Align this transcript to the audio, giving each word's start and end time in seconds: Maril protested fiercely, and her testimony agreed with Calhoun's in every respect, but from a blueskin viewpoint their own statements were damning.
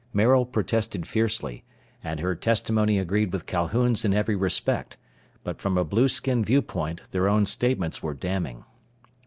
Maril 0.13 0.45
protested 0.47 1.05
fiercely, 1.07 1.63
and 2.03 2.19
her 2.19 2.33
testimony 2.33 2.97
agreed 2.97 3.31
with 3.31 3.45
Calhoun's 3.45 4.03
in 4.03 4.15
every 4.15 4.35
respect, 4.35 4.97
but 5.43 5.61
from 5.61 5.77
a 5.77 5.83
blueskin 5.85 6.43
viewpoint 6.43 7.01
their 7.11 7.29
own 7.29 7.45
statements 7.45 8.01
were 8.01 8.15
damning. 8.15 8.65